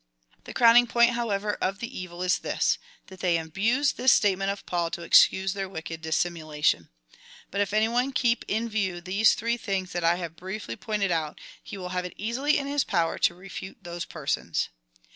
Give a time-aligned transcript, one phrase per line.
[0.45, 4.65] The crowning point, however, of the evil is this— tliat they abuse this statement of
[4.65, 6.89] Paul to excuse their wicked dissimulation.
[7.51, 10.75] But if any one Avill keep in view these three things that I have briefly
[10.75, 14.69] pointed out, he wiU have it easily in his power to refute those persons.